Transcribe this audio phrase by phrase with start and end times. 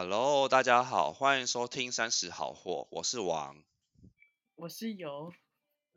[0.00, 3.64] Hello，大家好，欢迎收听三十好货，我是王。
[4.54, 5.34] 我是有。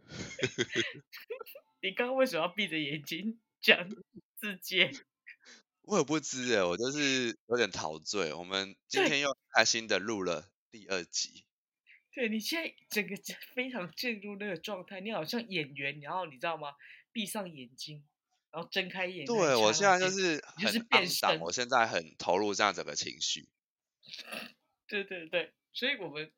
[1.84, 3.88] 你刚刚为什么要闭着眼睛讲
[4.36, 4.90] 自己？
[5.86, 8.34] 我也不知哎，我就是有点陶醉。
[8.34, 11.46] 我们今天又开心的录了第二集。
[12.12, 13.16] 对你现在整个
[13.54, 16.70] 非常进入那个状态，你好像演员，然后你知道吗？
[17.12, 18.04] 闭上眼睛，
[18.50, 19.28] 然后睁开眼。
[19.28, 23.48] 对我现在就是就是变身，我现在很投入这样整个情绪。
[24.88, 26.32] 对对对，所以我们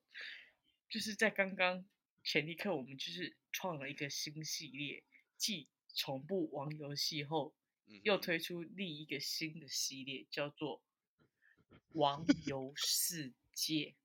[0.89, 1.85] 就是在刚刚
[2.23, 5.03] 前一刻，我们就是创了一个新系列，
[5.37, 7.55] 继从不玩游戏后，
[8.03, 10.83] 又推出另一个新的系列，叫做
[11.93, 13.95] 网游世界。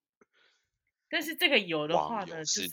[1.10, 2.68] 但是这个有的话呢，就是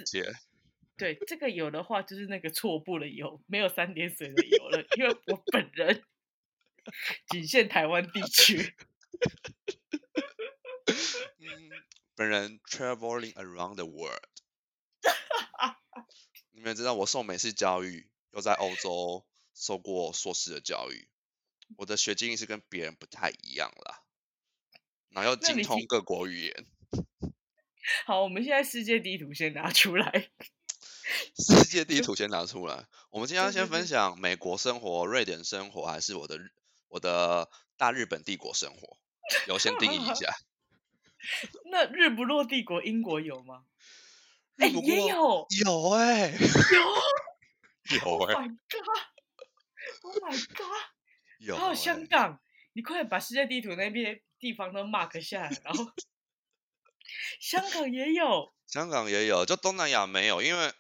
[0.98, 6.03] 对这个有的话就是那个错步的有，没有三点水的有了，因为我本人
[7.27, 8.73] 仅限台湾地区。
[12.16, 14.30] 本人 traveling around the world。
[16.52, 21.09] 你们知道我受美式教育，又在欧洲受过硕士的教育，
[21.77, 24.03] 我的学经历是跟别人不太一样啦，
[25.09, 26.66] 然后又精通各国语言。
[28.05, 30.31] 好，我们现在世界地图先拿出来。
[31.38, 32.88] 世界地图先拿出来。
[33.11, 36.39] 我们今天先分享美国生活、瑞典生活，还是我的
[36.88, 38.97] 我的大日本帝国生活？
[39.47, 40.36] 有先定义一下。
[41.72, 43.66] 那日不落帝国英国有吗？
[44.58, 48.34] 哎，也有，有哎，有， 有哎。
[48.34, 50.84] Oh my god！Oh my god！
[51.40, 51.58] 有。
[51.58, 52.42] 还有香港，
[52.73, 55.92] 你快点把世界地图那边地方都 mark 下来，然后
[57.39, 60.73] 香港也有，香港也有，就东南亚没有，因为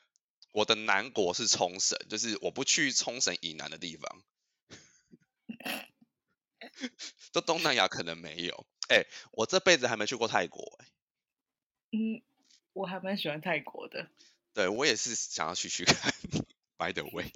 [0.51, 4.23] 我的南国是冲绳，就是我不去冲绳以南的地方，
[7.33, 8.65] 就东南亚可能没有。
[8.87, 10.87] 哎，我这辈子还没去过泰国哎。
[11.91, 12.21] 嗯，
[12.73, 14.07] 我还蛮喜欢泰国的。
[14.53, 16.13] 对，我也是想要去去看。
[16.77, 17.31] By the way，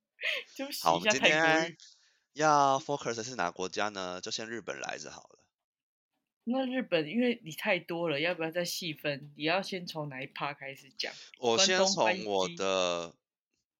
[0.82, 1.76] 好，我们今天
[2.32, 4.20] 要 focus 是哪国家呢？
[4.20, 5.38] 就先日本来着好了。
[6.44, 9.32] 那日本，因为你太多了，要不要再细分？
[9.36, 11.14] 你要先从哪一趴开始讲？
[11.38, 13.14] 我先从我的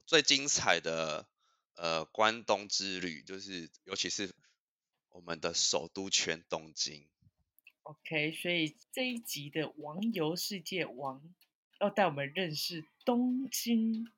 [0.06, 1.26] 最精彩的
[1.74, 4.34] 呃关东之旅，就是尤其是。
[5.14, 7.06] 我们的首都圈东京
[7.84, 11.22] ，OK，所以这一集的网游世界王
[11.78, 14.08] 要带我们认识东京，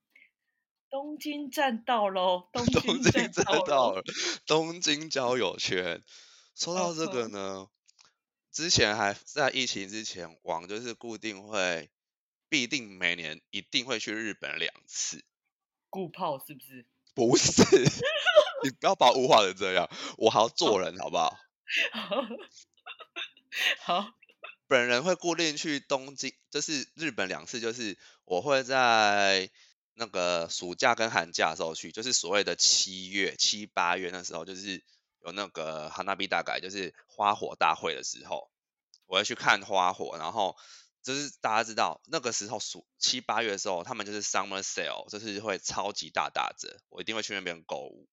[0.88, 3.30] 东京站到喽， 东京站
[3.66, 4.02] 到了，
[4.46, 6.02] 东京交友圈。
[6.54, 7.68] 说到这个呢，
[8.50, 11.90] 之前还在疫情之前，王就是固定会
[12.48, 15.22] 必定每年一定会去日本两次，
[15.90, 16.86] 固炮是不是？
[17.16, 17.62] 不是。
[18.62, 21.36] 你不要把我物化成这样，我还要做人，好不好？
[23.82, 24.12] 好。
[24.68, 29.48] 本人会固定去东京，就是日本两次，就是我会在
[29.94, 34.82] 那个暑假跟寒假的时候去，就是所谓的七月、七八月那时候，就是
[35.24, 38.50] 有那个哈纳比大概就是花火大会的时候，
[39.06, 40.56] 我会去看花火，然后
[41.06, 48.08] 就是大家知道那个时候暑七八月的时候，他们就是 summer sale，就是会超级大打折，我一定会去那边购物。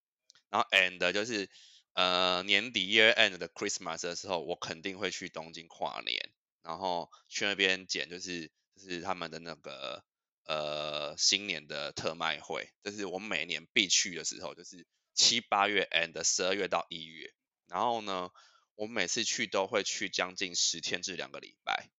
[0.49, 1.49] 然后 and 就是
[1.93, 6.31] 呃年底 year end 的 Christmas 的时候，我肯定会去东京跨年，
[6.61, 10.03] 然后去那边捡就是就是他们的那个
[10.45, 17.33] 呃新年的特卖会，这是我每年必去的时候，就是七八月 and 十二月到一月。
[17.65, 18.29] 然后呢，
[18.75, 21.89] 我每次去都会去将近十天至两个礼拜。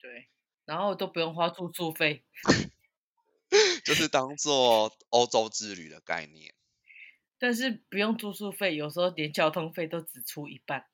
[0.00, 0.28] 对，
[0.64, 2.24] 然后都不用花住宿费，
[3.84, 6.54] 就是当做欧洲之旅的概念。
[7.38, 10.86] 但是不用住宿费，有时候连交通费都只出一半。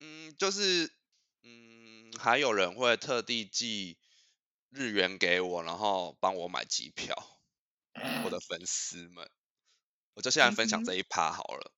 [0.00, 0.92] 嗯，就是，
[1.42, 3.98] 嗯，还有人会特地寄
[4.70, 7.40] 日元给我，然后帮我买机票。
[8.24, 9.30] 我的粉丝们，
[10.14, 11.72] 我就现在分享这一趴好了。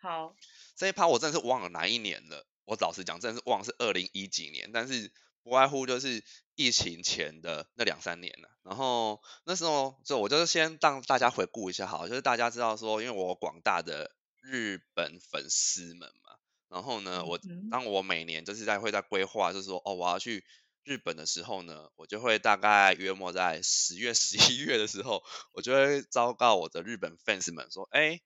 [0.00, 0.34] 好，
[0.74, 2.46] 这一趴我真的是忘了哪一年了。
[2.64, 5.12] 我老实讲，真的是忘了是二零一几年，但是。
[5.48, 6.22] 不外乎就是
[6.54, 14.10] 疫情前的那两三年了，然后那时候就我就是先让大家回顾一下，好，就是大家知道说，因为我广大的
[14.42, 16.36] 日本粉丝们嘛，
[16.68, 17.40] 然后呢，我
[17.70, 20.44] 当我每年就是在会在规划，就是说，哦，我要去
[20.84, 25.22] 日本的时候呢，我就会大概约莫在十月、十一月的时候，
[25.52, 28.20] 我就会昭告我的日本 fans 们说，哎。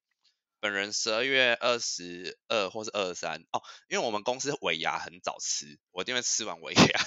[0.63, 7.01] 本人十二月二十二或是二十三哦，因为我们公司尾牙很早吃，我一定会吃完尾牙，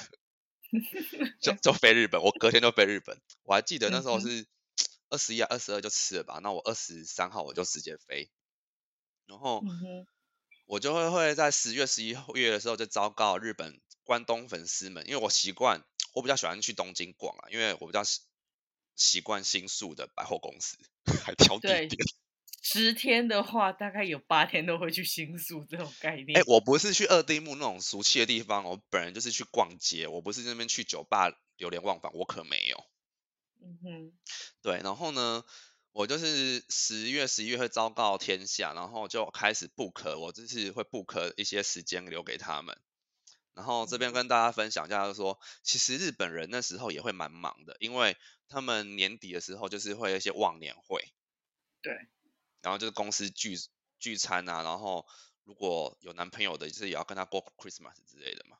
[1.39, 2.21] 就 就飞日本。
[2.21, 4.45] 我隔天就飞日本，我还记得那时候是
[5.07, 6.39] 二十一、二十二就吃了吧。
[6.43, 8.29] 那我二十三号我就直接飞，
[9.25, 9.63] 然后
[10.65, 15.81] 我就会会在十月、十一月的时候就昭告日本关东粉丝们，因为我习惯，
[16.13, 18.19] 我比较喜欢去东京逛啊，因为我比较习
[18.97, 20.77] 习惯新宿的百货公司，
[21.23, 22.05] 还挑地点。
[22.67, 26.35] 十天的话，大概有八天都会去新宿这种概念。
[26.39, 32.83] 哎，我不是去二丁目那种俗气的地方，我本人就是去逛街，我不是那边去酒吧流连忘返，我可没有。
[33.61, 34.13] 嗯哼，
[34.63, 35.43] 对，然后呢？
[35.91, 42.77] 我就是十月、十一月会昭告天下，然后就开始 book，我就是会 book 一些时间留给他们。
[43.53, 48.17] 然后这边跟大家分享一下，就是说，其实日本人那时候也会蛮忙的，因为
[48.49, 51.13] 他们年底的时候就是会有一些忘年会。
[51.81, 51.93] 对。
[52.65, 53.55] 然后就是公司聚
[53.99, 55.05] 聚餐啊，然后
[55.43, 58.57] 如果有男朋友的，就是也要跟他过 Christmas 之类的嘛。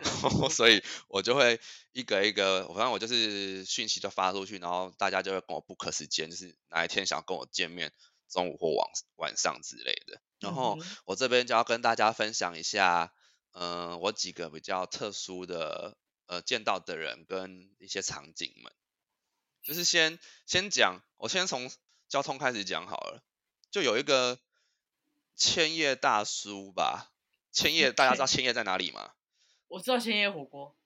[0.00, 1.60] 然后， 所以我就会
[1.92, 7.92] 一个一个，反正我就是讯息就发出去，然后大家就会跟我 book 时间，就是哪一天想跟我见面，
[8.28, 10.22] 中午或晚晚上之类的。
[10.38, 13.12] 然后我这边就要跟大家分享一下，
[13.50, 18.72] 嗯，我几个比较特殊的呃见到的人跟一些场景们，
[19.62, 21.70] 就是先先讲，我先从
[22.08, 23.22] 交通开始讲好了，
[23.70, 24.40] 就有一个
[25.36, 27.12] 千叶大叔吧，
[27.52, 29.14] 千叶大家知道千叶在哪里吗？
[29.68, 30.76] 我知道千叶火锅，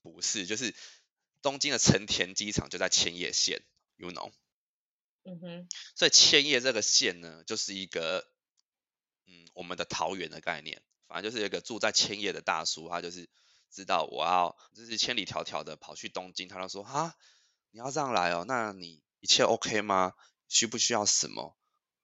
[0.00, 0.74] 不是，就是
[1.42, 3.62] 东京的成田机场就在千叶县
[3.96, 4.32] ，you know？
[5.22, 8.26] 嗯哼，所以千叶这个县呢，就是一个，
[9.26, 13.28] 嗯，我们的桃园的概念，反正就是一个住在千叶的大叔，他就是
[13.70, 17.14] 知道我要，就是千里迢迢的跑去东京，他就说，哈，
[17.70, 20.14] 你要这样来哦，那你一切 OK 吗？
[20.50, 21.56] 需不需要什么？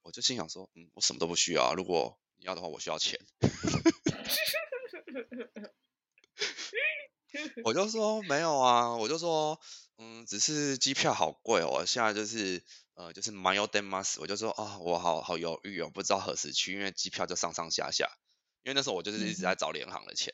[0.02, 3.20] 我就心想说，嗯，我什么都不需要，如果你要的话，我需要钱。
[7.64, 9.60] 我就说没有啊，我就说，
[9.98, 12.64] 嗯，只是机票好贵哦，现在就是
[12.94, 18.16] 呃，就是蛮有 demas，我就说啊，我好好犹豫哦，不知道何时去，因为机票就上上下下，
[18.62, 20.32] 因为那时候我就是一直在找联航的钱，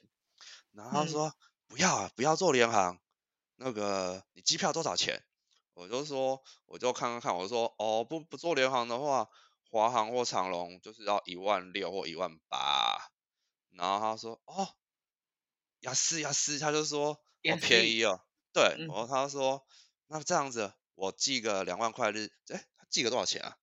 [0.72, 1.34] 然后他说
[1.66, 3.00] 不要啊，不要做联航，
[3.56, 5.24] 那个你机票多少钱？
[5.74, 9.28] 我就说我就看看看，我说哦不不做联航的话，
[9.70, 13.10] 华航或长龙就是要一万六或一万八，
[13.70, 14.68] 然后他说哦。
[15.82, 18.20] 雅思雅思，他就说好便宜哦，
[18.52, 19.66] 对，然后他说
[20.06, 23.56] 那这样子我寄个两万块日，哎，寄个多少钱啊？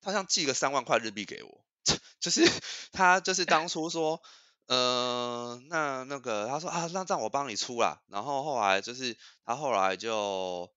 [0.00, 1.66] 他像寄个三万块日币给我，
[2.20, 2.50] 就是
[2.90, 4.22] 他就是当 初说，
[4.64, 10.72] 呃，那那个他说啊，那这样我帮你出啦，然后后来就是他后来就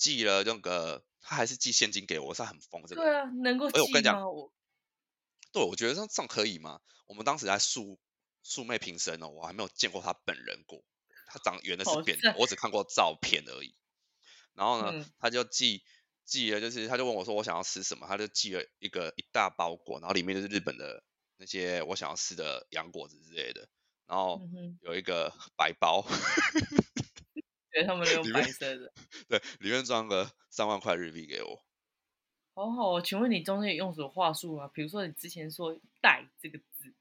[0.00, 3.02] 寄了那个，他还是寄现金给我，是很疯这个。
[3.02, 4.26] 对啊，能够寄吗？
[4.28, 4.52] 我，
[5.52, 6.80] 对，我觉得这这样可以吗？
[7.06, 8.00] 我们当时在素。
[8.42, 10.82] 素昧平生哦，我还没有见过他本人过。
[11.26, 13.74] 他长圆的是扁的，我只看过照片而已。
[14.54, 15.84] 然后呢，他就寄
[16.24, 21.04] 寄了，就是他就问我说我想要吃什么，他就寄了一个一大包裹，然后里面就是日本的
[21.36, 23.68] 那些我想要吃的洋果子之类的。
[24.06, 24.40] 然后
[24.80, 26.02] 有一个 白包，
[27.72, 28.92] 对他们用 白色的，
[29.28, 31.62] 对，里面装个三万块日币给我。
[32.54, 34.68] 好好，请问你中间用什么话术啊？
[34.74, 36.92] 比如说你之前说“带”这个字。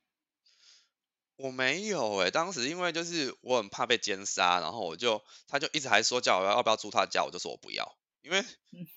[1.36, 8.44] 我没有哎，当时因为就是我很怕被奸杀，然后我就他就一直还说叫我要不要住他家，我就说我不要，因为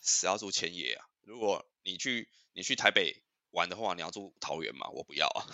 [0.01, 1.07] 死要住千叶啊。
[1.23, 5.47] 如果你去你去台北玩的话，你要住桃园嘛，我不要啊。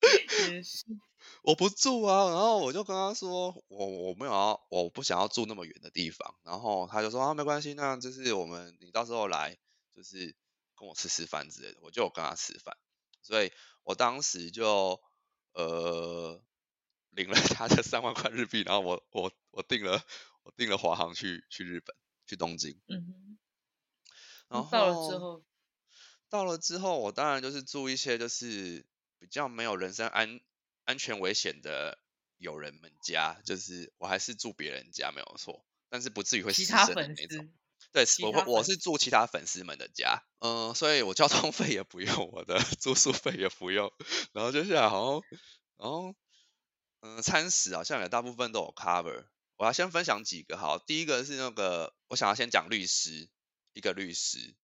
[1.42, 9.58] 我不住啊，然后我就跟他说我我没有要我不想要住那么远的地方，然后他就说啊没关系，那就是我们你到时候来
[9.92, 10.34] 就是
[10.76, 12.76] 跟我吃吃饭之类的，我就跟他吃饭，
[13.22, 13.52] 所以。
[13.82, 15.00] 我当时就
[15.54, 16.40] 呃
[17.08, 20.04] 领了他的三万块日币，然后我我我订了
[20.42, 22.78] 我订了华航去去日本去东京。
[22.86, 23.38] 嗯
[24.48, 25.44] 然后到了之后，
[26.28, 28.86] 到了之后，我当然就是住一些就是
[29.18, 30.40] 比较没有人身安
[30.84, 31.98] 安全危险的
[32.38, 37.52] 友人们家，就是我还是住别人家没有错，但是不至于会失身的那种。
[37.92, 43.92] 对，我我是住其他粉丝们的家，嗯，所以我交通 费也不用，我的住宿费也不用，
[44.32, 45.38] 然后接下来好像，
[45.78, 46.14] 然后，
[47.00, 49.26] 嗯，餐食好像也大部分都有 cover。
[49.56, 53.28] 我要先分享几个，好，第一个是那个，我想要先讲律师，
[53.72, 54.54] 一个律师，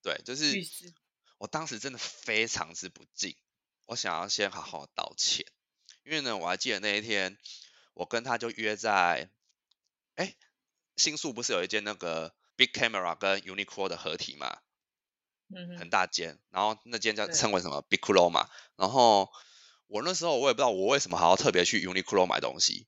[0.00, 0.94] 对，就是律师，
[1.38, 3.36] 我当时真的非常之不敬，
[3.86, 5.46] 我想要先好好道歉，
[6.04, 7.38] 因为呢，我还记得那一天，
[7.94, 9.30] 我跟他就约在，
[10.16, 10.34] 哎，
[10.96, 12.34] 新宿不是有一间那个。
[12.54, 14.58] Big Camera 跟 Uniqlo 的合体嘛，
[15.48, 19.32] 嗯，很大间，然后那间叫称为什么？Big Clo 嘛，然后
[19.86, 22.86] 我那时候我也不知道我为什么还要特别去 Uniqlo 买东西，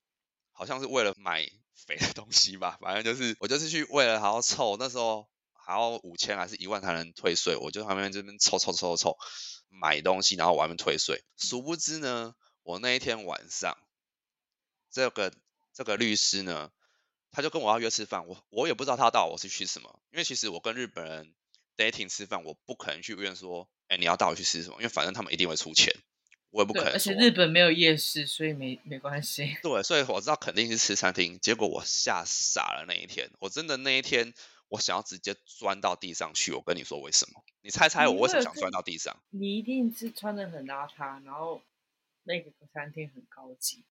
[0.53, 5.29] 好像是为了买 肥的东西吧，反正就是我就是去为了还要凑，那时候
[5.65, 9.17] 还要五千还是一万才能退税，我就在旁边这边凑凑凑凑
[9.69, 11.25] 买东西，然后外面退税。
[11.37, 13.77] 殊不知呢，我那一天晚上，
[14.91, 15.33] 这个
[15.73, 16.71] 这个律师呢，
[17.31, 21.35] 他就跟我要约吃饭，我我也不知道他带我是去什么，因为其实我跟日本人
[21.77, 25.95] dating 吃饭，我不可能去约说，哎，你要带我去吃什么，因为反正他们一定会出钱。
[26.51, 29.57] 我也不可能，而且日本没有夜市，所以没没关系。
[29.61, 31.37] 对，所以我知道肯定是吃餐厅。
[31.41, 34.33] 结果我吓傻了那一天，我真的那一天，
[34.75, 36.53] 我想要直接钻到地上去。
[36.53, 37.45] 我跟你说为什么？
[37.63, 39.23] 你猜猜我为什么想钻到地上？
[39.31, 41.63] 你一定是穿的很邋遢，然后
[42.25, 43.85] 那个餐厅很高级。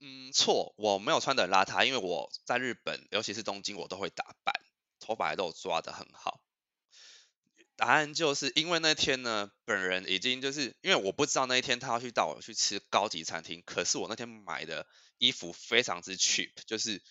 [0.00, 4.52] 嗯，错，我没有穿的很邋遢，因为我在日本，尤其是东京，我都会打扮，
[4.98, 6.40] 头发都抓的很好。
[7.76, 14.86] 答案就是因为那天呢，本人已经就是因为我不知道那一天他要去带我去吃高级餐厅，可是我那天买的
[15.18, 17.02] 衣服非常之 cheap，就是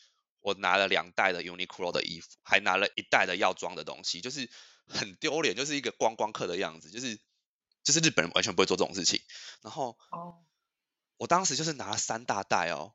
[0.45, 4.47] 我拿了两袋的 Uniqlo 的衣服，还拿了一袋的药妆的东西，就是
[4.87, 7.19] 很丢脸，就是一个观光客的样子，就是
[7.83, 9.23] 就是日本人完全不会做这种事情。
[9.63, 10.45] 然后，哦，
[11.17, 12.93] 我当时就是拿了三大袋哦，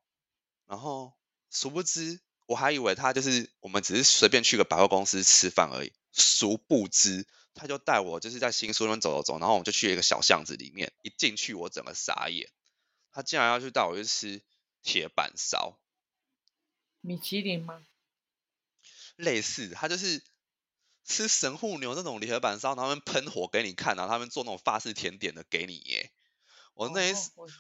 [0.68, 1.12] 然后
[1.50, 7.26] 殊不知我还以为他就是我们只是随便去个百货公司吃饭而已，殊不知。
[7.52, 12.48] 他就带我就是在新宿那边走走走，然后我们就去一个小巷子里面，一进去我整个傻眼，
[13.10, 14.40] 他竟然要去带我去吃
[14.82, 15.79] 铁板烧，
[17.00, 17.84] 米其林吗？
[19.16, 20.22] 类似，他就是
[21.04, 26.10] 吃神户牛那种铁板烧，然后他们喷火给你看，然后他们做那种法式甜点的给你耶。
[26.74, 27.14] 我那一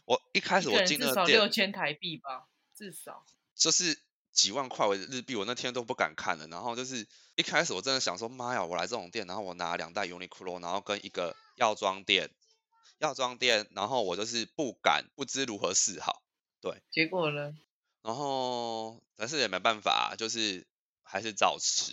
[0.04, 3.98] 我一开始我进那个店，六千台币吧，至少就是。
[4.32, 6.46] 几万块为日币，我那天都不敢看了。
[6.46, 12.30] 然后就是一开始我真的想说，妈呀，我来这种店，然后我拿两袋 Uniqlo，然后跟一个药妆店，
[12.98, 16.22] 药妆店，然后我就是不敢，不知如何是好。
[16.60, 17.52] 对，结果呢？
[18.02, 20.66] 然后但是也没办法，就是
[21.02, 21.92] 还是照吃，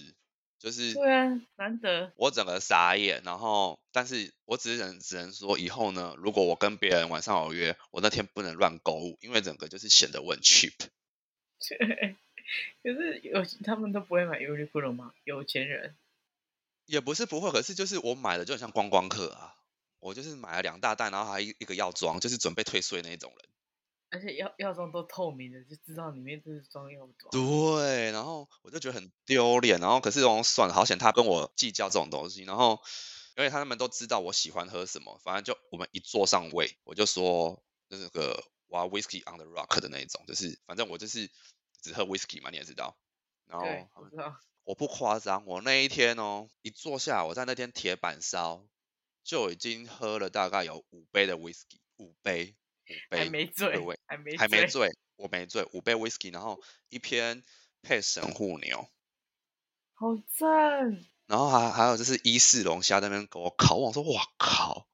[0.59, 2.11] 就是对啊，难得。
[2.15, 10.73] 我整个傻眼，然后但是我只能只能说，以后呢，如果我跟别人晚上有约，我那天不能乱购物，因为整个就是显得我很 cheap。
[12.81, 15.13] 可是有他们都不会买 Uniqlo 吗？
[15.25, 15.97] 有钱人
[16.85, 19.55] 也不是不会，可是就是我买的就很像观光客啊。
[19.99, 23.49] 我就是买了两大袋，然后还一一个药妆，就是准备退税那种人。
[24.09, 27.31] 而且药药妆都透明的，就知道里面就是装药妆。
[27.31, 32.43] 对，然后我就觉得很丢脸，然后可是我算了，好险他跟我计较这种东西。
[32.43, 32.81] 然后
[33.35, 41.29] 因为他们都知道我喜欢喝什么，反正就我们一坐上位，我就说那个哇 Whisky on the Rock 的那一种，就是反正我就是。
[41.79, 42.97] 只喝 whisky 嘛，你也知道。
[43.45, 43.65] 然后
[44.63, 48.65] 我不夸张，我那一天哦，一坐下，我在那天铁板烧
[49.23, 52.66] 就已经喝了大概有五杯的 whisky，五杯，五
[53.09, 53.73] 杯，还没醉，
[54.05, 57.43] 还没还没醉，我没醉，五杯 whisky，然后一篇
[57.81, 58.89] 配神户牛，
[59.93, 61.05] 好赞。
[61.27, 64.87] 然后还还有就是伊势龙虾那边给我烤，我说哇靠。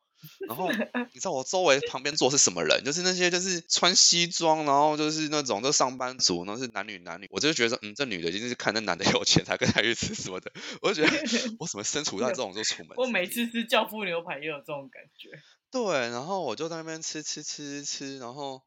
[0.47, 0.69] 然后
[1.13, 2.83] 你知道我周围旁边坐是什么人？
[2.85, 7.27] 就是那些就是穿西装，然后就是那种都上班族，然后是男女男女。
[7.29, 10.51] 我就觉得嗯，这女的一定是看那男的有钱才跟他去吃什么的。
[10.81, 11.17] 我就觉得
[11.59, 12.93] 我怎么身处在这种就出门？
[12.95, 15.29] 我每次吃教父牛排也有这种感觉。
[15.73, 18.61] 对，然后我就在那边吃吃吃吃，然后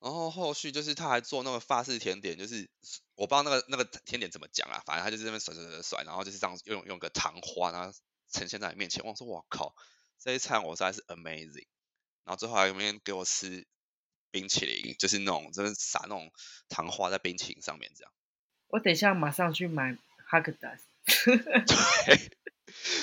[0.00, 2.70] 然后后续就是他还做那个法式甜点，就是
[3.16, 7.92] 我不知道那个那个甜点怎么讲啊，反正他就是那边甩甩甩甩，然后就是这样用用个糖花，然后
[8.32, 9.04] 呈现在你面前。
[9.04, 9.74] 我说我靠！
[10.18, 11.66] 这一餐我实在是 amazing，
[12.24, 13.66] 然后最后还有面给我吃
[14.30, 16.32] 冰淇淋，就是那种就是撒那种
[16.70, 18.10] 糖花在冰淇淋上面这样。
[18.68, 20.86] 我等一下马上去买哈根达斯。
[21.36, 22.32] 对。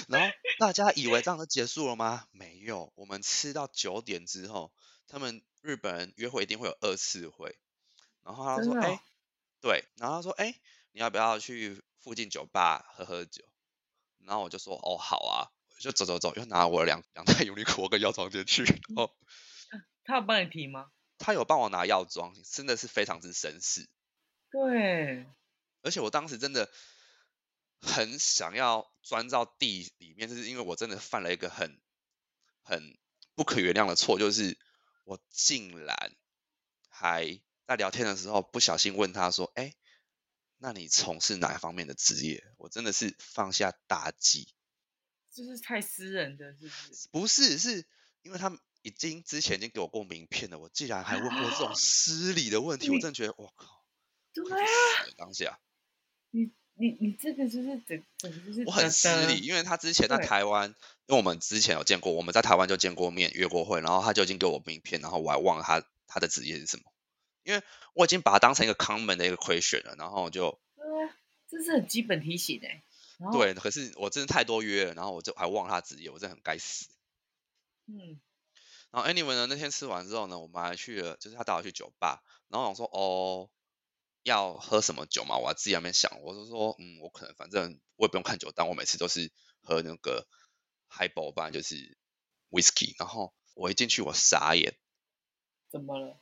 [0.07, 2.27] 然后大家以为这样就结束了吗？
[2.31, 4.71] 没有，我们吃到九点之后，
[5.07, 7.57] 他们日本人约会一定会有二次会。
[8.23, 9.01] 然后他说：“哎，
[9.61, 10.59] 对。”然后他说：“哎，
[10.91, 13.43] 你要不要去附近酒吧喝喝酒？”
[14.25, 18.63] 然后我就说：“哦，好啊。”就走走走，又拿我两两袋 尤尼库跟药妆进去。
[18.95, 19.11] 哦，
[20.05, 20.91] 他有帮你提吗？
[21.17, 23.89] 他有帮我拿药妆，真的是非常之绅士。
[24.49, 25.25] 对，
[25.81, 26.71] 而且我当时真的
[27.85, 31.81] 很想要钻到地里面，就是因为我真的犯了一个很
[32.61, 32.97] 很
[33.35, 34.57] 不可原谅的错，就是
[35.03, 36.15] 我竟然
[36.87, 39.75] 还在聊天的时候不小心问他说：“哎，
[40.57, 44.47] 那你从事哪方面的职业？”我真的是放下大忌。
[45.31, 47.09] 就是太私人的，是不是？
[47.11, 47.85] 不是，是
[48.21, 53.83] 因为他们已经之前已经给我过名片了，我竟然还问过这种失礼的问题，我真的觉得我靠，
[54.31, 54.67] 对啊，
[55.17, 55.59] 当下，
[56.29, 60.67] 你你你这个就是整整就是我很失礼，因为他之前在台湾，
[61.05, 66.83] 因为我们之前有见过，我们在台湾就见过面约过会，然后他就已经给我名片，然后我还忘了他他的职业是什么，
[67.43, 67.63] 因为
[67.93, 71.15] 我已经把他当成一个 common 的一个 question 了，然后就，对啊，
[71.49, 72.83] 这是很基本提醒哎。
[73.31, 76.89] 对，可是我真的太多约了，然后我就还忘了他职业，我真的很该死。
[77.85, 78.19] 嗯。
[78.91, 83.49] 然后 anyway 呢，那天吃完之后呢，我们还去了，就是他带我去酒吧，然后我说哦，
[84.23, 85.37] 要喝什么酒嘛？
[85.37, 90.27] 我自己在那边想，我就说嗯，我可能反正我也不用看酒单，我每次都是喝那个
[90.89, 91.97] highball 吧，就是
[92.49, 92.95] whisky。
[92.97, 94.75] 然后我一进去，我傻眼。
[95.69, 96.19] 怎么了？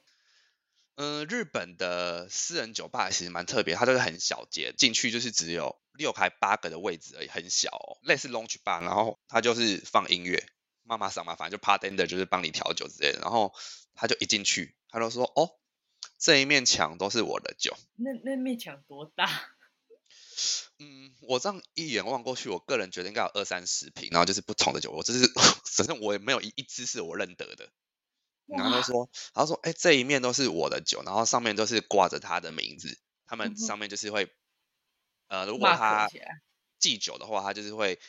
[0.95, 7.71] 嗯，日本的私人酒吧其实蛮特别，它都是很小间，进去就是只有六排八个的位置而已，很小，
[8.03, 10.45] 类似 lounge bar，然后它就是放音乐，
[10.83, 13.53] 妈妈桑嘛，反正就 partender 就是帮你调酒之类的，然后
[13.95, 15.49] 他就一进去，他就说哦，
[16.21, 17.75] 这一面墙都是我的酒。
[17.95, 19.27] 那那面墙多大？
[20.77, 25.27] 嗯，我这样一眼望过去，我个人觉得应该有二三十瓶，然后就是不同的酒，我只是
[25.75, 27.71] 反正我也没有一一支是我认得的。
[28.45, 32.99] 然后他说，他说，哎，这一面都是我的酒，然后上面都是挂着他的名字。
[33.25, 34.29] 他们上面就是会，
[35.27, 36.09] 呃，如果他
[36.79, 37.99] 祭酒的话，他就是会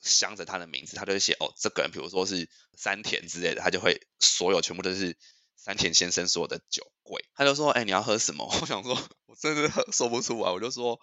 [0.00, 5.18] 镶着他的名字，他就会写，哦，这个人，比如说是山田之类的，他就会所有全部都是
[5.58, 7.22] 山田先生所有的酒柜。
[7.34, 8.48] 他就说，哎，你要喝什么？
[8.62, 8.96] 我想说，
[9.26, 10.98] 我真的说不出来，我就说，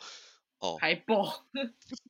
[0.58, 1.46] 哦，海波，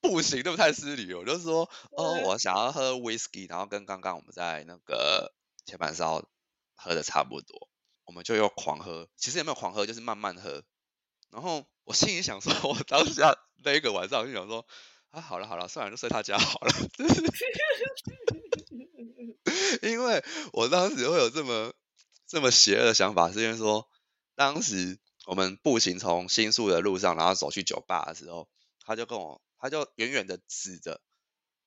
[0.01, 1.13] 不行，这不太失礼。
[1.13, 5.33] 我就说，哦，我想要喝 whisky，然后跟刚刚我们在那个
[5.65, 6.23] 铁板烧。
[6.77, 7.69] 喝的差不多，
[8.03, 9.07] 我们就又狂喝。
[9.15, 10.61] 其实也没有狂喝，就是慢慢喝。
[11.31, 13.33] 然后我心里想说， 我当下
[13.63, 14.67] 那一个晚上就想说，
[15.11, 16.73] 啊，好了好了，算了，就睡他家好了。
[19.83, 20.21] 因为
[20.51, 21.73] 我当时会有这么
[22.35, 23.87] 这么邪恶的想法，是因为说，
[24.35, 28.49] 当时我们步行从新宿的路上，然后走去酒吧的时候，
[28.83, 30.99] 他就跟我，他就远远的指着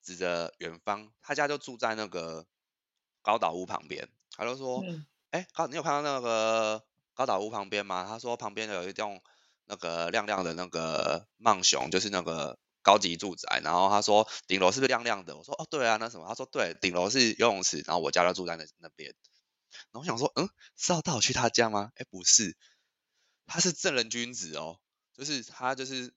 [0.03, 2.45] 指着远方，他家就住在那个
[3.23, 4.11] 高岛屋旁边。
[4.37, 4.85] 他就说
[5.33, 6.85] ：“哎，高，你有看到那个
[7.15, 9.23] 高岛屋旁边吗？”他说：“旁边有一栋
[9.65, 19.15] 那个亮亮的那个曼熊，就是那个高级住宅。”然后他说：“顶楼是不是亮亮的？”我说：“哦，对啊，那什么？”他说：“对，顶楼是游泳池，然后我家就住在那那边。”
[19.91, 22.57] 然后我想说：“嗯，是要带我去他家吗？”哎，不是，
[23.47, 24.81] 他是正人君子哦，
[25.15, 26.15] 就是他就是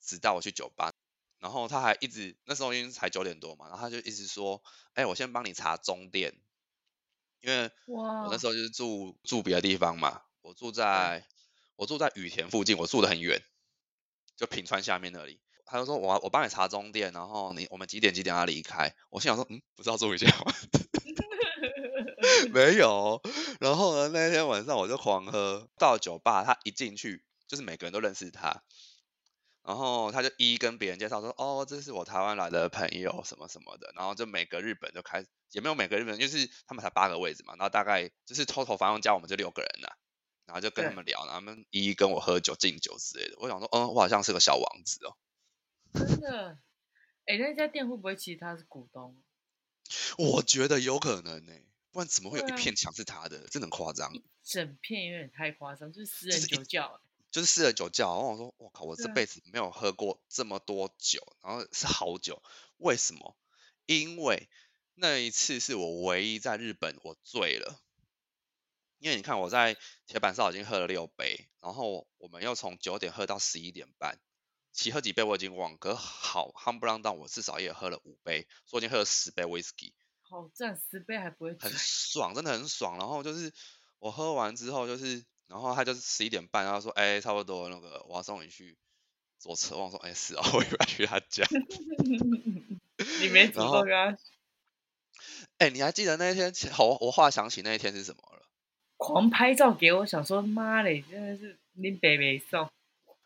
[0.00, 0.92] 只带我去酒吧，
[1.38, 4.62] 然后他还一直那时候因为才九点多嘛，然后他就一直说
[4.94, 6.38] ：“哎，我先帮你查中电。”
[7.40, 11.26] 因为我那时候就是住住别的地方嘛，我住在
[11.76, 13.42] 我住在羽田附近，我住的很远，
[14.34, 15.42] 就平川下面那里。
[15.66, 18.94] 他就说我我帮你查中电，然后你我们几点几点要离开？
[19.10, 20.54] 我心想说，嗯，不是要住一下吗？
[22.52, 23.20] 没有。
[23.60, 28.62] 然后呢，那天晚上我就狂喝，到酒吧，他一进去就是每个人都认识他。
[29.62, 33.92] 然后他就一一跟别人介绍说，哦，这是我台湾来的朋友，什么什么的。
[33.96, 37.54] 然后就每个日本就开，也没有每个日本，就是他们才八个位置嘛。
[37.56, 39.96] 然后大概就是偷偷反正加我们就六个人了。
[40.46, 43.36] 然后就跟他们聊，然后他们一一跟我喝酒敬酒之类的。
[43.38, 45.16] 我想说，嗯，我好像是个小王子哦。
[45.94, 46.58] 真的？
[47.24, 49.16] 哎，那家店会不会其实他是股东？
[50.18, 51.52] 我觉得有可能呢，
[51.94, 53.46] 不然怎么会有一片墙是他的？
[53.46, 54.12] 真的很夸张。
[54.42, 57.00] 整片有点太夸张，就是私人酒窖。
[57.30, 62.42] 就是私人酒窖，然后我说，我靠，我这辈子没有喝过这么多酒，然后是好酒，
[62.78, 63.36] 为什么？
[63.86, 64.48] 因为
[64.94, 67.80] 那一次是我唯一在日本我醉了，
[68.98, 69.76] 因为你看我在
[70.06, 74.18] 铁板烧已经喝了六杯，然后我们又从九点喝到十一点半，
[74.72, 79.92] 其喝几杯我已经忘，可好夯不啷当，我至少也喝了五杯，说已经喝了十杯 whisky，
[80.34, 83.52] 好赞，十杯还不会很爽，真的很爽，然后就是
[84.00, 85.24] 我喝完之后就是。
[85.46, 88.78] 然后他就是十一点半，然后说：“哎，差不多那个，我要送你去
[89.38, 91.44] 坐车。”我说：“哎，是啊， 我以为去他家。
[93.20, 94.16] ”你没主动啊？
[95.58, 96.50] 哎，你还记得那一天？
[96.78, 98.42] 我我话想起那一天是什么了？
[98.96, 102.70] 狂拍照给我，想说妈嘞，真的是你北北送。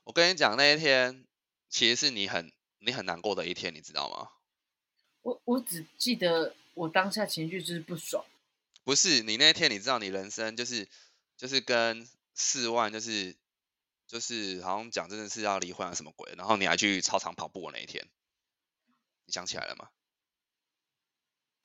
[0.02, 1.24] 我跟你讲，那一天
[1.70, 4.30] 其实是你很你很难过的一天，你知道吗？
[5.22, 8.24] 我我只记得我当下情绪就是不爽。
[8.84, 10.88] 不是你那天，你知道你人生就是。
[11.40, 13.36] 就是跟四万，就是
[14.08, 18.04] 就是好像讲真的是要离婚啊什么鬼，然后你还去操场跑步那一天，
[19.24, 19.88] 你想起来了吗？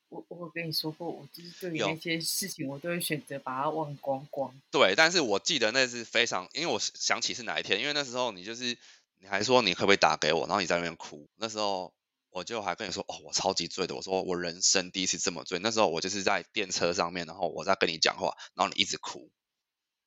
[0.10, 4.54] 我我跟你说过，我就是对于那些事情，我都会选择把它忘光光。
[4.69, 8.78] 对，但是我记得那是非常，因为我想起是哪一天，因为那时候你就是
[9.17, 11.91] 你还说你可不可以打给我，然后你在那边哭，那时候
[12.34, 19.32] 我就还跟你说哦，我超级醉的，我说我人生第一次这么醉，那时候我就是在电车上面，然后我在跟你讲话，然后你一直哭。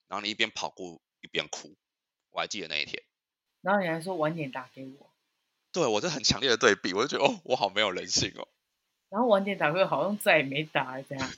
[0.09, 1.77] 然后你一边跑步一边哭，
[2.31, 3.03] 我还记得那一天。
[3.61, 5.13] 然后你还说晚点打给我。
[5.73, 8.47] 对，我就很强烈的对比，我就觉得哦，我好没有人性哦。
[9.11, 11.29] 然后晚点打给我，好像再也没打这样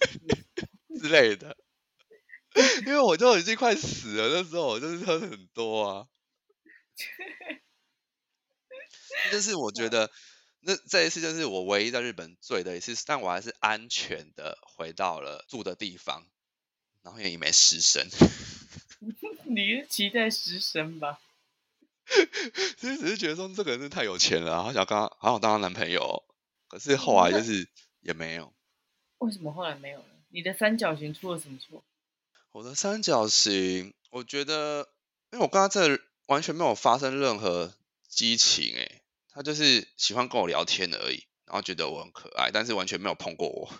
[1.00, 1.56] 之类的。
[2.86, 6.06] 因为我就已经快死了，那时候我就是喝很多啊。
[9.32, 10.10] 但是我觉得
[10.68, 16.26] 那这一次就是我唯一在日本醉的一次，但我还是安全的回到了住的地方，
[17.00, 18.06] 然后也没失身。
[19.48, 21.20] 你是期待失身吧？
[22.76, 26.22] 其实只是觉得说这个人是太有钱了，好想跟他，好想当他男朋友。
[26.68, 27.66] 可是后来就是
[28.00, 28.52] 也没有。
[29.20, 30.04] 为什么后来没有了？
[30.28, 31.82] 你的三角形出了什么错？
[32.52, 34.90] 我的三角形，我觉得，
[35.32, 37.74] 因为我刚刚这完全没有发生任何
[38.06, 38.87] 激情，哎，
[39.38, 43.70] 他就是喜欢跟我聊天而已，然后觉得我很可爱，但是完全没有碰过我。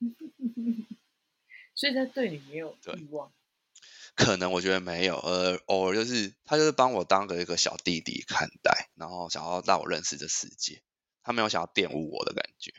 [1.76, 3.32] 所以他对你没有欲望。
[4.16, 10.82] 可能我觉得没有，呃，偶尔就是他就是帮我当个一个小弟弟看待，然后想要让我认识这世界，
[11.22, 12.74] 他没有想要玷污我的感觉。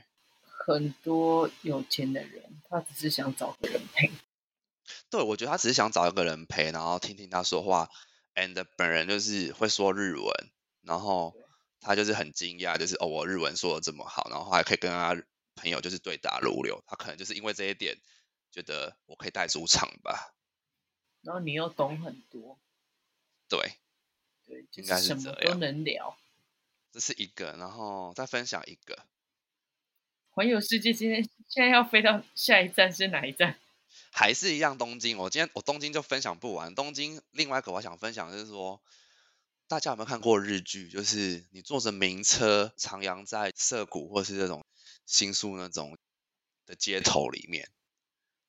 [0.65, 4.11] 很多有钱的人，他只是想找个人陪。
[5.09, 7.89] 对，我觉得他只是想找一个人陪，然后听听他说话。
[8.35, 11.33] And 本人就是会说日文，然后
[11.79, 15.15] 他就是很惊讶，就是哦，我日文说的这么好，然后还可以跟他
[15.55, 16.83] 朋友就是对答如流。
[16.87, 17.97] 他可能就是因为这一点，
[18.51, 20.33] 觉得我可以带主场吧。
[21.21, 22.57] 然后你又懂很多，
[23.49, 23.77] 对，
[24.45, 26.17] 对，应该是这样，都能聊。
[26.91, 28.97] 这是一个，然后再分享一个。
[30.31, 33.59] 环游世界，今天现在要飞到下一站是哪一站？
[34.11, 35.17] 还是一样东京。
[35.17, 36.73] 我今天我东京就分享不完。
[36.75, 38.81] 东京另外一个我想分享就是说，
[39.67, 40.87] 大家有没有看过日剧？
[40.87, 44.65] 就是你坐着名车徜徉在涩谷或是这种
[45.05, 45.97] 新宿那种
[46.65, 47.69] 的街头里面。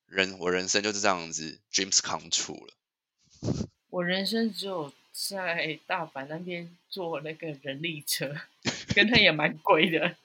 [0.06, 2.74] 人，我人生就是这样子，dreams come true 了。
[3.90, 8.34] 我人生只有在大阪那边坐那个人力车，
[8.94, 10.16] 跟他也蛮贵的。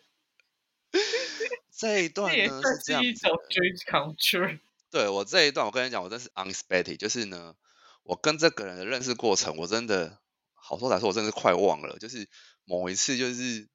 [1.75, 3.27] 这一段呢是这样子。
[3.49, 4.60] dreams come true。
[4.91, 7.56] 对我这一段，我跟你讲，我真是 unexpected，就是呢，
[8.03, 10.19] 我跟这个人的认识过程，我真的
[10.63, 11.99] 好说歹说，我真的是快忘了。
[11.99, 12.30] 就是
[12.63, 13.67] 某一次，就是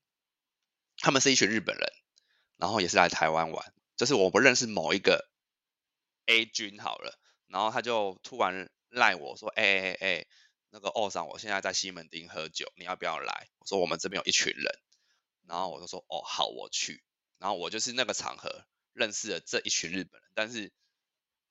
[0.96, 1.92] 他们是一群日本人，
[2.56, 5.28] 然后也是来台湾玩，就是我不认识某一个。
[6.30, 10.26] A 君好了，然后他就突然赖我说：“哎哎哎，
[10.68, 14.66] 那个二上，我现在在西门町喝酒，你要不要来？”我说：“我们这边有一群人。”
[15.48, 17.02] 然后我就说：“哦，好，我去。”
[17.40, 20.70] 然后我就是那个场合认识了这一群日本人，但是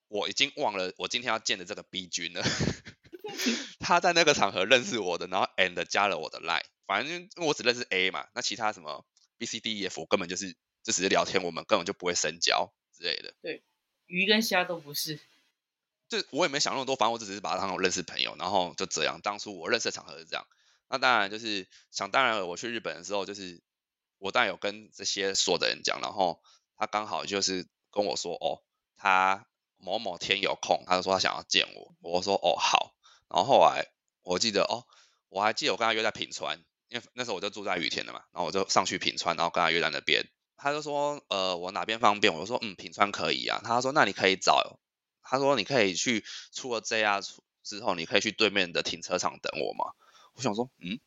[0.10, 2.44] 我已经忘了我今天要见的这个 B 君了。
[3.88, 9.06] 他在那个场合认识我的，然后 and 加了我的 line，反正因为我只认识 A 嘛，那其他什么
[9.38, 10.52] B、C、D、E、F 根本就是
[10.84, 13.34] 就只是聊天，我们根本就不会深交之类的。
[13.42, 13.64] 对。
[14.08, 15.20] 鱼跟虾都不是，
[16.10, 19.20] 就我也没想那么多，反正我只是把他当成认识朋友，然后就这样。
[19.22, 20.46] 当初我认识的场合是这样，
[20.90, 23.62] 那当然就是想当然，我去日本的时候，就是
[24.18, 26.42] 我当然有跟这些所的人讲，然后
[26.78, 28.64] 他刚好就是跟我说，哦，
[28.96, 29.46] 他
[29.78, 32.96] 某某天有空，他就说他想要见我，我说哦好，
[33.30, 33.88] 然后后来
[34.24, 34.86] 我记得哦，
[35.30, 40.26] 我还记得我跟他约在品川，因为那时候我就住在羽田的嘛，然后我就上去品川，然后跟他约在那边。
[40.60, 42.34] 他就说，呃，我哪边方便？
[42.34, 43.62] 我就说，嗯，品川可以啊。
[43.64, 44.80] 他说，那你可以找，
[45.22, 47.24] 他说你可以去出了 JR
[47.64, 49.94] 之后，你可以去对面的停车场等我嘛。
[50.34, 51.00] 我想说，嗯，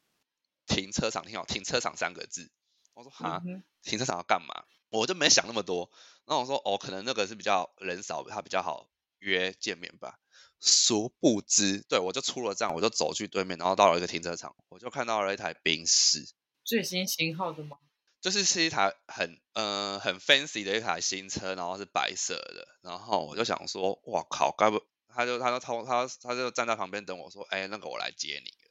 [0.66, 2.52] 停车场挺好，停车场三个字。
[2.94, 3.42] 我说，哈，
[3.82, 4.64] 停车场要干嘛？
[4.90, 5.90] 我就没想那么多。
[6.26, 10.20] 那我说，哦，可能那个是比较人少，他比较好约见面吧。
[10.60, 16.28] 殊不知，对我就出了站，我就走去对面，然后到了一个停车场，我就看到了一台宾士，
[16.64, 17.78] 最新型号的吗？
[18.20, 28.70] 就是是一台很呃很 fancy 的一台新车，然后是白色的，然后我就想说，哇靠，该不他就他就他他他就站在旁边等我说，哎，那个我来接你了。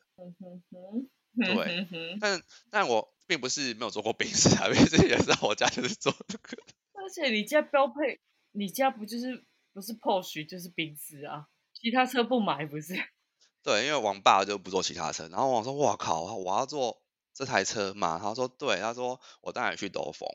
[1.36, 1.88] 对，
[2.20, 6.58] 但但我并不是没有坐过宾士啊， 因为这也是我家就是坐这个。
[6.94, 8.20] 而且你家标配，
[8.52, 11.48] 你家不就是不是 Porsche 就是宾士啊？
[11.80, 12.94] 其他车不买不是？
[13.64, 17.02] 对，因为王爸就不坐其他车，然后我说，哇靠，我要坐。
[17.32, 20.28] 这台车嘛，他说对，他说我带你去兜风，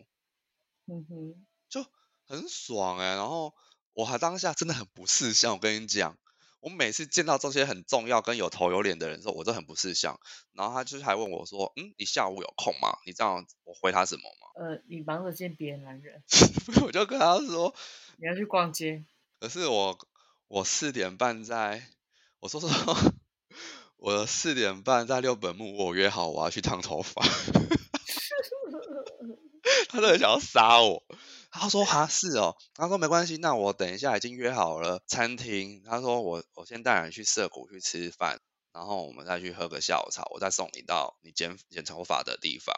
[0.87, 1.85] 嗯哼，就
[2.25, 3.09] 很爽哎。
[3.15, 3.53] 然后
[3.93, 6.17] 我还当下真的很不识相，我跟你讲，
[6.61, 10.19] 我每次见到这些很重要跟有头有脸的人时候，我都很不识相。
[10.53, 12.97] 然后他就是还问我说，嗯，你下午有空吗？
[13.05, 14.65] 你这样我回他什么吗？
[14.65, 16.23] 呃，你忙着见别的男人，
[16.87, 17.75] 我就跟他说
[18.17, 19.05] 你要去逛街。
[19.41, 19.99] 可是我
[20.55, 21.89] 我四点半在，
[22.39, 22.71] 我说说。
[23.99, 27.27] 我四点半在六本木，我约好我要去烫头发。
[29.91, 31.03] 他都很想要杀我。
[31.51, 38.39] 他说：“哈是哦。”他说：“没关系，那我等一下已经约好了餐厅。”他说：“我我先带你去涩谷去吃饭，
[38.73, 42.77] 然后我们再去喝个下午茶，我再送你到你剪剪头发的地方。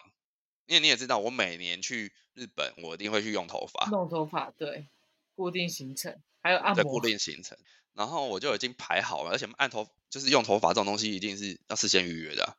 [0.65, 3.87] 因为你也知道，我每年去日本，我一定会去用头发。
[3.91, 4.89] 弄头发对，
[5.35, 7.59] 固定行程还有按摩固定行程。
[7.93, 9.89] 然后我就已经排好了，而且按头。
[10.09, 12.57] 就是用头发这种东西，一定是要事先预约的。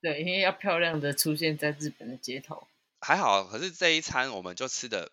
[0.00, 2.68] 对，因为要漂亮的出现在日本的街头。
[3.00, 5.10] 还好，可是这一餐我们就吃的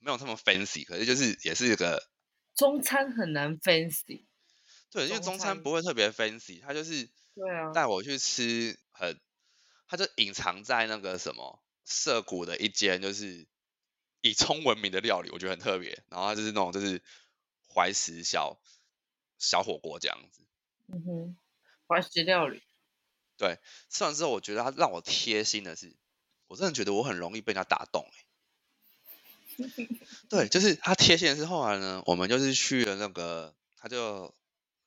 [0.00, 2.10] 没有那么 fancy，可是就是也是一个
[2.54, 4.24] 中餐很难 fancy。
[4.90, 9.18] 对，因为中餐不会特别 fancy，他就是对啊，带我去吃很，
[9.86, 13.46] 他就隐藏在那个什么涩谷的一间就是
[14.20, 16.02] 以葱闻名的料理，我觉得很特别。
[16.10, 17.00] 然后就是那种就是
[17.78, 18.58] 怀石小
[19.38, 20.42] 小火锅这样子。
[20.88, 21.36] 嗯哼，
[21.86, 22.60] 怀石料理。
[23.36, 25.96] 对，吃完之后我觉得他让我贴心的是，
[26.48, 28.24] 我真的觉得我很容易被他打动哎。
[30.28, 34.34] 对，就是他贴心的是后来呢，我们就是去了那个，他就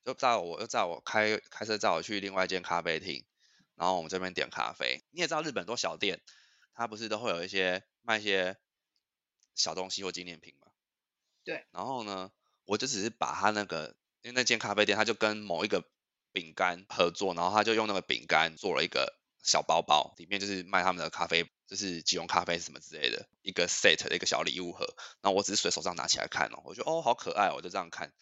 [0.04, 3.24] 就载我又载我开开车载我去另外一间咖啡厅，
[3.76, 5.02] 然后我们这边点咖啡。
[5.12, 6.22] 你也知道日本多小店，
[6.74, 8.58] 他不是都会有一些卖一些
[9.56, 10.68] 小东西或纪念品嘛？
[11.46, 11.66] 对。
[11.72, 12.32] 然后呢，
[12.72, 15.84] 我就只是把他那个，因为那间咖啡店他就跟某一个。
[16.34, 24.96] 饼干合作，然后他就用那个饼干做了一个小包包，里面就是卖他们的咖啡，就是即溶咖啡什么之类的一个 set 的一个小礼物盒。
[25.20, 28.14] 然后我只是随手上拿起来看哦，我觉得哦好可爱，我就这样看，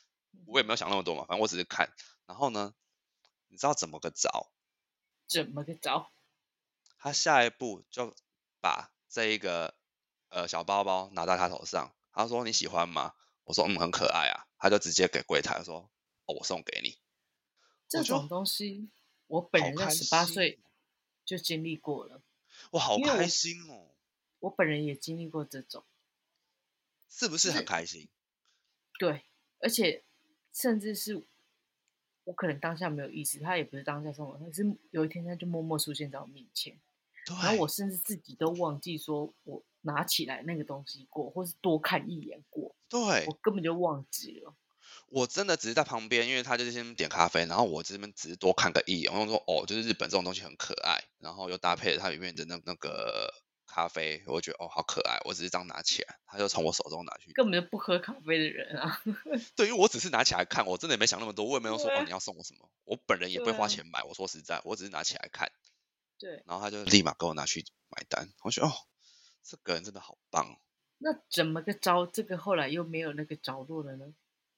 [0.47, 1.93] 我也没有想那么多嘛，反正我只是看。
[2.25, 2.73] 然后呢，
[3.47, 4.49] 你知道怎么个着？
[5.27, 6.09] 怎么个着？
[6.97, 8.15] 他下一步就
[8.59, 9.75] 把这一个
[10.29, 13.13] 呃小包包拿在他头上，他说你喜欢吗？
[13.49, 15.89] 我说嗯很可爱啊，他就直接给柜台说
[16.25, 16.99] 哦我送给你。
[17.87, 18.89] 这种东西，
[19.25, 20.59] 我本人在十八岁
[21.25, 22.21] 就经历过了。
[22.73, 23.87] 哇，好开心哦！
[24.41, 25.83] 我本人也经历过这种，
[27.09, 28.07] 是不是很开心？
[28.99, 29.23] 对，
[29.57, 30.03] 而且
[30.53, 31.23] 甚至是
[32.25, 36.77] 我可能当下没有意识，他也不是当下送我，他是有一天他就默默出现在我面前，
[37.25, 44.53] 然后我甚至自己都忘记说我拿起来那个东西过，或是多看一眼过，对我根本就忘记了。
[45.07, 53.33] 我真的只是在旁边，因为他就是先点咖啡，然后我这边只是多看个一眼，我说哦，就是日本这种东西很可爱，然后又搭配它里面的那那个
[53.65, 59.01] 咖啡，我觉得哦好可爱，我只是这样拿起来，他就从我手中拿去，根本就不喝咖啡的人啊。
[59.55, 65.51] 对，因为我只是拿起来看，我真的也没想那么多，我也没有说哦你要送我什么，我本人也不会花钱买，我说实在，我只是拿起来看，
[66.19, 68.71] 对，然后他就立马给我拿去买单，我觉得哦，
[69.43, 70.59] 这个人真的好棒。
[70.97, 72.05] 那怎么个招？
[72.05, 74.13] 这个后来又没有那个着落了呢？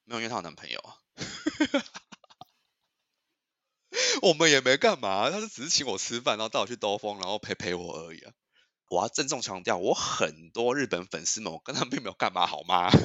[0.06, 0.98] 没有，因为她有男朋友啊。
[4.22, 8.34] 我们也没干嘛，他是只是请我吃饭，然后带我去兜风，然后陪陪我而已啊。
[8.90, 12.90] 我要郑重强调，我很多日本粉丝们，我跟他们并没有干嘛，好吗？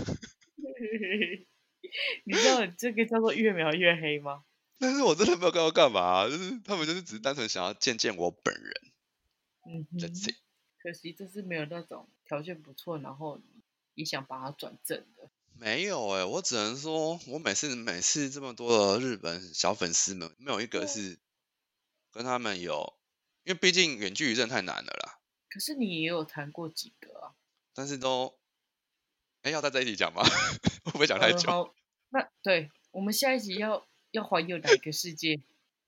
[2.24, 4.42] 你知道这个叫做越描越黑吗？
[4.78, 8.72] 但是我真的没有跟他干嘛，就是他们就是只是单纯想要见见我本人。
[9.64, 9.86] 嗯，
[10.86, 13.40] 可惜就是没有那种条件不错，然后
[13.94, 15.28] 也想把它转正的。
[15.58, 21.18] 没有哎，我只能说，我每次每次这么多的日本小粉丝们，没有一个是
[22.12, 22.94] 跟他们有，
[23.42, 25.18] 因为毕竟远距离真的太难了啦。
[25.48, 27.34] 可是你也有谈过几个啊？
[27.74, 28.38] 但是都，
[29.42, 30.22] 哎，要在这一集讲吗？
[30.86, 31.74] 会不会讲太久？
[32.10, 35.40] 那对我们下一集要要环游哪一个世界？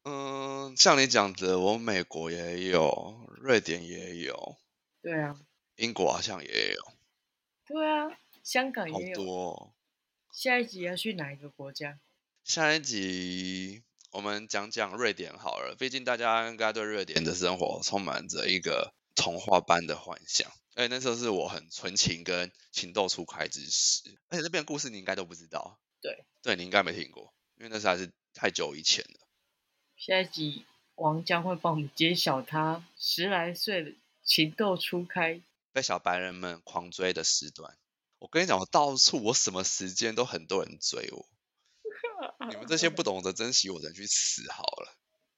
[0.02, 4.56] 嗯，像你讲的，我美国也有，瑞典也有，
[5.08, 5.40] 对啊，
[5.76, 6.92] 英国好像也有，
[7.64, 8.10] 对啊。
[8.44, 9.74] 香港也有多。
[10.34, 11.98] 下一集要去哪一个国家？
[12.44, 20.52] 下一集我们讲讲瑞典好了，毕竟大家应该对瑞典的生活充满着一个童话般的幻想。
[20.74, 25.80] 哎，那时候是我很纯情跟情窦初开之时，而且那边故事你应该都不知道。
[26.02, 29.26] 对，对你应该没听过，因为那时候还是太久以前了。
[29.96, 30.66] 下一集
[30.96, 33.94] 王将会帮我们揭晓他十来岁的
[34.28, 37.78] 情窦初开，被小白人们狂追的时段。
[38.18, 41.26] 我跟你讲，我到处，我什么时间都很多人追我。
[42.50, 44.94] 你们这些不 懂得珍惜我的人去死好了。